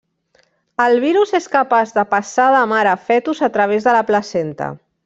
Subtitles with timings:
[0.85, 4.77] El virus és capaç de passar de mare a fetus a través de la placenta.